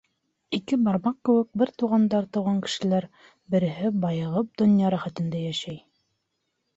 Ике 0.57 0.77
бармаҡ 0.85 1.17
кеүек 1.27 1.49
бер 1.61 1.71
туғандан 1.81 2.25
тыуған 2.37 2.61
кешеләр, 2.67 3.07
береһе 3.57 3.91
байығып 4.07 4.49
донъя 4.63 4.91
рәхәтендә 4.95 5.43
йәшәй. 5.51 5.79